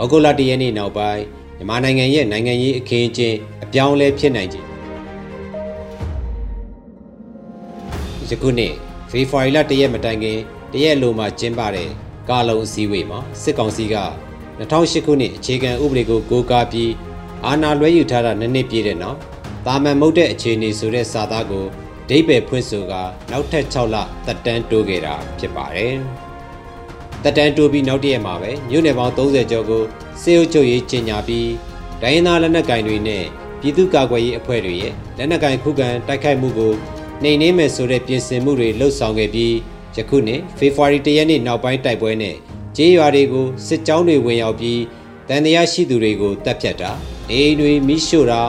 [0.00, 1.22] ဩဂုတ်လတရက်နေ့နောက်ပိုင်း
[1.56, 4.66] မြန်မာနိုင်ငံရဲ့နိုင်ငံရေးအခင်းအကျင်းအပြောင်းအလဲဖြစ်နိုင်ခြင်း
[8.28, 8.74] ယခုနှစ်
[9.10, 10.38] ဖေဖော်ဝါရီလတရက်မတိုင်ခင်
[10.72, 11.88] တရက်လိုမှကျင်းပတဲ့
[12.28, 13.96] ကာလုံအစည်းအဝေးမှာစစ်ကောင်စီက
[14.58, 16.92] 2008ခုနှစ်အခြေခံဥပဒေကိုကိုးကားပြီး
[17.46, 19.18] အာဏာလွှဲယူထားတာနှစ်နှစ်ပြည့်တဲ့နောက်
[19.66, 21.66] တာမန်မုတ်တဲ့အခြေအနေဆိုတဲ့စာသားကို
[22.08, 22.92] ဒိတ်ပဲဖွင့်ဆိုက
[23.30, 23.96] နောက်ထပ်6လ
[24.26, 25.96] တက်တန်းတိုးခဲ့တာဖြစ်ပါတယ်။
[27.24, 29.82] တက်တန်းတိုးပြီးနောက်တရက်မှာပဲမြို့နယ်ပေါင်း30ကျော်ကို
[30.22, 31.50] စေအုပ်ချုပ်ရေးကြီးညာပြီး
[32.02, 33.24] ဒိုင်းနာလက်နက်ကင်တွေနဲ့
[33.60, 36.72] ပြည်သူ့ကာကွယ်ရေးအဖွဲ့တွေရဲ့လက်နက်ကင်ခုခံတိုက်ခိုက်မှုကို
[37.22, 39.54] နှိမ်နင်းမယ်ဆိုတဲ့ပြင်ဆင်မှုတွေလှုပ်ဆောင်ခဲ့ပြီး
[39.96, 42.36] ယခုနှစ်ဖေဖော်ဝါရီ၁ရက်နေ့နောက်ပိုင်းတိုက်ပွဲနဲ့
[42.76, 44.80] ကျေးရွာတွေကိုစစ်ကြောင်းတွေဝင်ရောက်ပြီး
[45.28, 46.90] တန်တရားရှိသူတွေကိုတပ်ဖြတ်တာ
[47.30, 48.42] အိမ်တွေမိရှို့တာ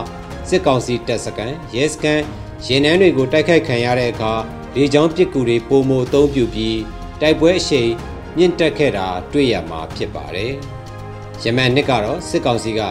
[0.50, 2.24] စစ်ကောင်စီတပ်စခန်းရဲစခန်း
[2.66, 4.34] ရင်နှန်းတွေကိုတိုက်ခိုက်ခံရတဲ့အခါ
[4.76, 6.80] လေကြောင်းပစ်ကူတွေပုံမအုံပြုပြီး
[7.22, 7.90] တိုက်ပွဲအရှိန်
[8.38, 10.54] မြင့်တက်ခဲ့တာတွေ့ရမှာဖြစ်ပါတယ်။
[11.44, 12.82] ယမန်နှစ်ကတော့စစ်ကောင်စီက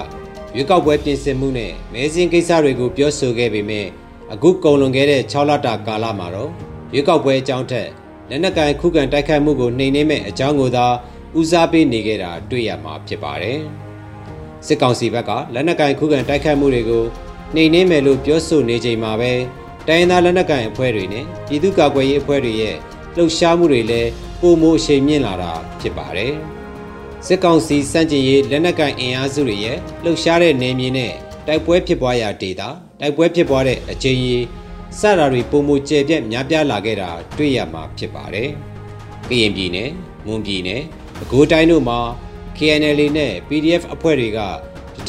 [0.54, 3.86] ရွေးကောက်ပွဲပြင်ဆင်မှုနဲ့မဲစင်းကိစ္စတွေကိုပြောဆိုခဲ့ပေမဲ့
[4.32, 6.50] အခုကုန်လွန်ခဲ့တဲ့6လတာကာလမှာတော့
[6.94, 7.88] ရွေးကောက်ပွဲအကြောင်းထက်
[8.28, 10.86] လက်နက်ကိုင်ခုခံတိုက်ခိုက်မှုကိုနှိမ်နင်းမဲ့အကြောင်းကိုသာ
[11.38, 13.58] ဦးစားပေးနေခဲ့တာတွေ့ရမှာဖြစ်ပါတယ်။
[14.66, 17.04] စစ်ကောင်စီဘက်ကလက်နက်ကင်ခုခံတိုက်ခိုက်မှုတွေကို
[17.54, 19.32] နှိမ်နင်းမယ်လို့ပြောဆိုနေချိန်မှာပဲ
[19.88, 22.76] တိုင်းသားလက်နက်ကင်အဖွဲ့တွေနဲ့ပြည်သူ့ကာကွယ်ရေးအဖွဲ့တွေရဲ့
[23.16, 24.10] လှုပ်ရှားမှုတွေလည်း
[24.40, 26.34] ပုံမိုအရှိန်မြင့်လာတာဖြစ်ပါတယ်။
[27.26, 31.12] စစ်ကောင်စီစန့်ကျင်ရေးလက်နက်ကင်အင်အားစုတွေရဲ့လှုပ်ရှားတဲ့နေမြေနဲ့
[31.46, 32.62] တိုက်ပွဲဖြစ်ပွားရာဒေသ
[33.00, 34.44] တိုက်ပွဲဖြစ်ပွားတဲ့အချိန်ကြီး
[35.00, 38.48] စတာတွေပုံမိုကျယ်ပြန့်များပြားလာခဲ့တာတွေ့ရမှာဖြစ်ပါတယ်။
[39.28, 39.88] ကရင်ပြည်နယ်၊
[40.26, 40.80] မွန်ပြည်နယ်၊
[41.18, 42.00] ပဲခူးတိုင်းတို့မှာ
[42.58, 44.42] KNL နဲ့ PDF အဖွဲ့တွေကတ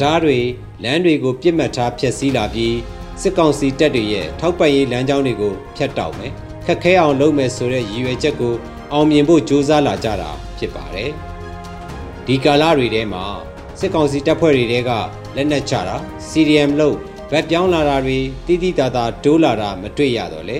[0.00, 0.38] ရားတွေ
[0.82, 2.76] လမ်းတွေကိုပြစ်မှတ်ထားဖျက်ဆီးလာပြီး
[3.20, 6.32] စစ်ကောင်စီတပ်တွေရဲ့ထောက်ပံ့ရေးလမ်းကြောင်းတွေကိုဖျက်တောက်မယ်
[6.66, 8.54] ခက်ခဲအောင်လုပ်မယ်ဆိုတဲ့ရည်ရွယ်ချက်ကို
[8.92, 11.10] အောင်မြင်ဖို့ကြိုးစားလာကြတာဖြစ်ပါတယ်
[12.26, 13.24] ဒီကာလတွေထဲမှာ
[13.78, 14.90] စစ်ကောင်စီတပ်ဖွဲ့တွေတဲက
[15.36, 15.96] လက်နက်ချတာ
[16.28, 16.96] CDM လို့
[17.30, 20.58] ဗတ်ပြောင်းလာတာတွေတိတိတသာဒိုးလာတာမတွေ့ရတော့လေ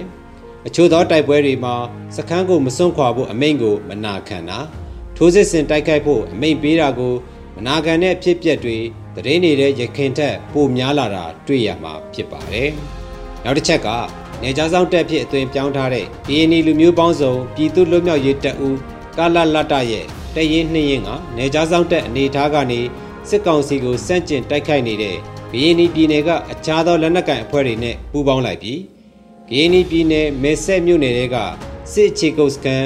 [0.67, 1.75] အချို့သောတိုက်ပွဲတွေမှာ
[2.17, 4.59] စခန်းကိုမစွန့်ခွာဖို့အမိန့်ကိုမနာခံတာ
[5.17, 7.15] ထိုးစစ်ဆင်တိုက်ခိုက်ဖို့အမိန့်ပေးတာကို
[7.57, 8.77] မနာခံတဲ့အဖြစ်ပြက်တွေ
[9.15, 12.69] သတင်းနေတဲ့ရခင်ထက်ပိုများလာတာတွေ့ရမှာဖြစ်ပါတယ်။
[13.45, 13.89] နောက်တစ်ချက်က
[14.43, 18.79] နေကြားဆောင်တက်ဖြစ်အသွင်ပြောင်းထားတဲ့ DNA လူမျိုးပေါင်းစုံပြည်သူ့လွတ်မြောက်ရေးတပ်ဦး
[19.19, 22.81] ကာလလတ်တရဲ့တရင်နှင်းရင်ကနေကြားဆောင်တက်အနေထားကနေ
[23.29, 25.17] စစ်ကောင်စီကိုစန့်ကျင်တိုက်ခိုက်နေတဲ့
[25.53, 28.81] ကရင်ပြည်နယ်ကအခြားသောလက်နက်ကိုင်အဖွဲ့တွေနဲ့ပူးပေါင်းလိုက်ပြီး
[29.51, 31.37] ကရင်ပြည်နယ်မဲဆက်မြို့နယ်တွေက
[31.93, 32.85] စစ်ချေကုတ်စကန်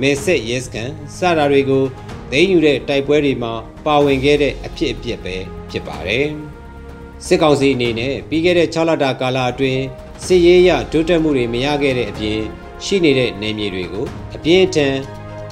[0.00, 1.84] မဲဆက်ရဲစကန်စတာတွေကို
[2.30, 3.52] သိမ်းယူတဲ့တိုက်ပွဲတွေမှာ
[3.86, 5.36] ပါဝင်ခဲ့တဲ့အဖြစ်အပျက်ပဲ
[5.70, 6.26] ဖြစ်ပါတယ်။
[7.26, 9.82] စစ်ကောင်စီအနေနဲ့ပြီးခဲ့တဲ့6လတာကာလအတွင်း
[10.24, 12.40] စစ်ရေးရတိုးတက်မှုတွေမရခဲ့တဲ့အပြင်
[12.84, 14.06] ရှိနေတဲ့နေမြေတွေကို
[14.36, 14.96] အပြင်းထန်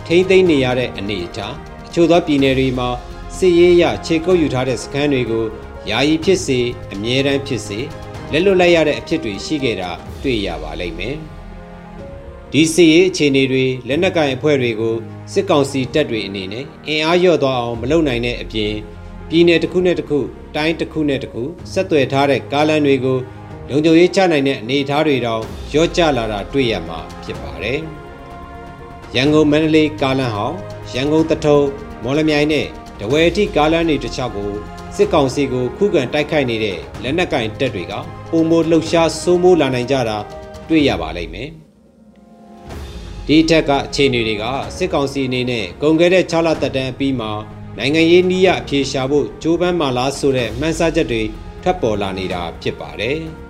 [0.06, 1.54] ထိမ့်သိမ်းနေရတဲ့အနေအထား
[1.87, 2.88] အချို့သောပြည်နယ်တွေမှာ
[3.37, 5.44] စစ်ရေးရခြေကုပ်ယူထားတဲ့စခန်းတွေကို
[5.91, 6.59] ယာယီဖြစ်စေ
[6.93, 7.78] အမြဲတမ်းဖြစ်စေ
[8.32, 9.91] လက်လွတ်လိုက်ရတဲ့အဖြစ်တွေရှိခဲ့တာ
[10.22, 11.16] တွေ့ရပါလိမ့်မယ်။
[12.53, 14.94] ဒီစစ်ရေးအခြေအနေတွေလက်နက်ကင်အဖွဲ့တွေကို
[15.32, 18.72] စစ်ကောင်စီတပ်တွေအနေနဲ့အင်အားလျော့သွားအောင်မလုပ်နိုင်တဲ့အပြင်
[19.28, 20.19] ပြည်내တစ်ခုနဲ့တစ်ခု
[20.56, 23.19] တိုင်းတစ်ခုနဲ့တစ်ခုဆက်သွယ်ထားတဲ့ကားလမ်းတွေကို
[23.69, 25.43] လုံခြုံရေးချနိုင်တဲ့အနေအထားတွေတောင်
[25.75, 27.78] ရော့ကျလာတာတွေ့ရမှာဖြစ်ပါတယ်။
[29.15, 30.56] ရန်ကုန်မန္တလေးကားလမ်းဟောင်း
[30.94, 31.59] ရန်ကုန်တထုံ
[32.03, 32.66] မော်လမြိုင်နဲ့
[33.00, 34.53] တဝယ်အထိကားလမ်းတွေတစ်ချောက်ကို
[34.97, 37.93] စစ်ကောင်စီကိုခုခံတိုက်ခိုက်နေတဲ့လက်နက်ကင်တပ်တွေက
[38.31, 40.19] ပုံမိုလှုပ်ရှားစိုးမိုးလာနိုင်ကြတာ
[40.69, 41.49] တွေ့ရပါလိမ့်မယ်။
[43.26, 44.44] ဒီထက်ကအခြေအနေတွေက
[44.76, 47.31] စစ်ကောင်စီအနေနဲ့ကုန်ခဲ့တဲ့6လသက်တမ်းအပြီးမှာ
[47.78, 51.22] နိုင်ငံရေးနည်းရအပြေရှားဖို့ကြိုးပမ်းမှလားဆိုတဲ့မှန်းဆချက်တွေ
[51.62, 53.21] ထွက်ပေါ်လာနေတာဖြစ်ပါတယ်။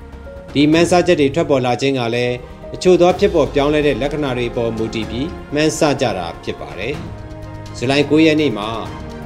[0.58, 2.34] ဒီမှန်းဆချက်တွေထွက်ပေါ်လာခြင်းကလည်း
[2.74, 6.94] အချို့သောဖြစ်ပေါ်ပြောင်းလဲတဲ့လက္ခဏာတွေပေါ်မူတည်ပြီးမှန်းဆကြတာဖြစ်ပါတယ်။
[7.76, 8.68] ဇူလိုင်9ရက်နေ့မှာ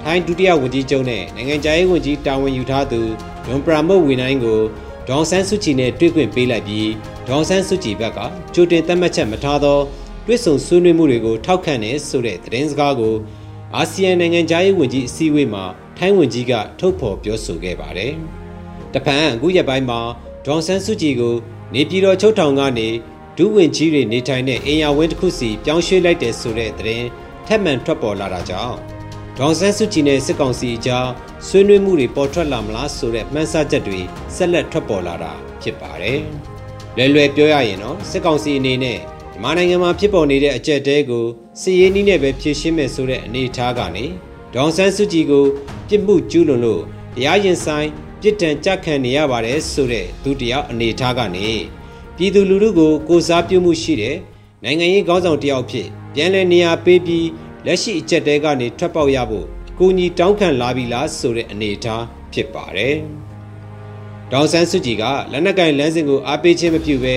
[0.03, 3.01] ထိုင်းဒုတိယဝန်ကြီးချုပ်နဲ့နိုင်ငံခြားရေးဝန်ကြီးတာဝန်ယူထားသူ
[3.47, 4.61] ဒွန်ပရာမုတ်ဝီနိုင်ကို
[5.09, 6.91] ဒေါန်ဆန်းစုကြည်နဲ့တွေ့ခွင့်ပေးလိုက်ပြီး
[7.29, 8.19] ဒေါန်ဆန်းစုကြည်ဘက်က
[8.55, 9.79] ကြိုတင်သတ်မှတ်ချက်မထားသော
[10.27, 13.15] တွစ်ဆုံဆွေးနွေးမှုတွေကိုထောက်ခံတယ်ဆိုတဲ့သတင်းစကားကို
[13.76, 15.65] အာဆီယံနိုင်ငံသားရေးဝန်ကြီးအစည်းအဝေးမှာ
[15.99, 18.12] ထိုင်းဝန်ကြီးကထုတ်ဖော်ပြောဆိုခဲ့ပါတယ်။
[18.94, 20.00] တပန်အခုရက်ပိုင်းမှာ
[20.46, 21.34] ဒေါန်ဆန်းစုကြည်ကို
[21.75, 22.88] နေပြည်တော်ချုပ်ထောင်ကနေ
[23.37, 27.06] ဒုဝန်ကြီးတွေနေထိုင်တဲ့အင်ယာဝင်းတစ်ခုစီပြောင်းရွှေ့လိုက်တယ်ဆိုတဲ့သတင်း
[27.46, 28.76] ထပ်မံထွက်ပေါ်လာတာကြောင့်
[29.38, 31.08] ဒေါန်ဆန်းစုကြည်နဲ့စစ်ကောင်စီအကြား
[31.46, 34.00] ဆွေးနွေးမှုတွေပေါ်ထွက်လာမလားဆိုတဲ့မှန်းဆချက်တွေ
[34.37, 35.32] ဆက်လက်ထွက်ပေါ်လာတာ
[35.62, 36.20] ဖြစ်ပါတယ်။
[36.96, 38.98] လွယ်လွယ်ပြောရရင်တော့စစ်ကောင်စီအနေနဲ့
[39.32, 41.26] မြန်မာနိုင်ငံမှာဖြစ်ပေါ်နေတဲ့အကြက်တဲကို
[41.60, 44.04] စစ်ရေးနည်းနဲ့ပဲဖြေရှင်းမယ်ဆိုတဲ့အနေအထားကနေ
[44.54, 45.44] ဒေါန်ဆန်းစုကြည်ကို
[45.88, 46.82] ပြစ်မှုကျူးလွန်လို့
[47.14, 47.88] တရားရင်ဆိုင်
[48.20, 51.49] ပြစ်ဒဏ်ကြခံနေရပါတယ်ဆိုတဲ့သူတရားအနေအထားကနေ
[52.17, 54.17] ပြည်သူလူထုကိုကိုစားပြုမှုရှိတဲ့
[54.64, 57.28] နိုင်ငံရေးခေါင်းဆောင်တယောက်ဖြစ်ပြန်လည်နေရာပေးပြီး
[57.67, 62.96] လက်ရှိအချက်တဲကနေထွက်ပေါက်ရဖို့အကိုညီတောင်းခံလာပြီလားဆိုတဲ့အနေအထားဖြစ်ပါတယ်။
[64.32, 67.16] ဒေါန်ဆန်းစုကြည်ကလက်နက်ကင်လမ်းစဉ်ကိုအားပေးခြင်းမပြုဘဲ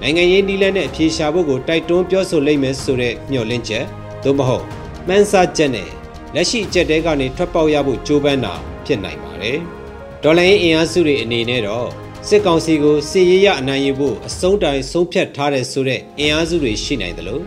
[0.00, 3.84] နိုင်ငံရေးနည်းလမ်းနဲ့အပြေရှားဖို့ကိုတိုက်တွန်းပြောဆိုလိမ့်မယ်ဆိုတဲ့မျှော်လင့်ချက်
[4.22, 4.64] သို့မဟုတ်
[5.06, 5.88] မှန်းဆချက်နဲ့
[6.34, 8.54] လက်ရှိအချက်တဲကနေထွက်ပေါက်ရဖို့ကြိုးပမ်းတာ
[8.86, 9.60] ဖြစ်နိုင်ပါတယ်။
[10.24, 11.88] ဒေါ်လာရင်းအင်အားစုတွေအနေနဲ့တော့
[12.28, 17.42] စစ်ကောင်စီကိုစစ်ရေးရအနိုင်ယူဖို့အဆုံးတိုင်ဆုံးဖြတ်ထားတဲ့ဆိုတဲ့အင်အားစုတွေရှိနိုင်တယ်လို့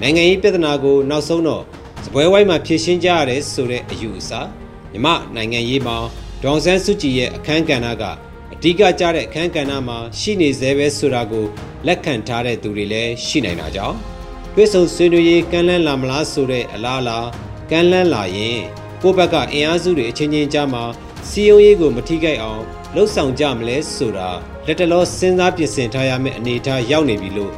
[0.00, 1.62] နိုင်ငံရေးပြဿနာကိုနောက်ဆုံးတော့
[2.04, 4.30] စပွဲဝိုင်းမှာဖြေရှင်းကြရတယ်ဆိုတဲ့အယူအဆ
[4.92, 5.96] မြမနိုင်ငံရေးမှာ
[6.42, 8.04] ဒေါန်ဆန်းစုကြည်ရဲ့အခမ်းကဏ္ဍက
[8.52, 11.46] အဓိကကျတဲ့အခမ်းကဏ္ဍမှာရှိနေသေးပဲဆိုတာကို
[11.86, 13.96] လက်ခံထားတဲ့သူတွေလည်းရှိနိုင်တာကြောင့်
[14.54, 17.18] တွဲဆုံဆွေးနွေးရေးကမ်းလှမ်းလာမလားဆိုတဲ့အလားအလာ
[17.70, 18.60] ကမ်းလှမ်းလာရင်
[19.02, 20.84] ကိုယ့်ဘက်ကအင်အားစုတွေအချင်းချင်းကြားမှာ
[21.30, 22.62] စီယုံရေးကိုမထိခိုက်အောင်
[22.94, 24.28] လှုပ်ဆောင်ကြမလဲဆိုတာ
[24.66, 27.52] လက်တလောစဉ်းစားပြင်ဆင်ထားရမယ့်အနေအထားရောက်နေပြီလို့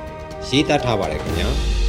[0.48, 1.50] ရေးသားထားပါတယ်ခင်ဗျာ။